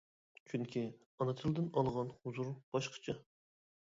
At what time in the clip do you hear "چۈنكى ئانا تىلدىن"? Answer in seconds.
0.51-1.69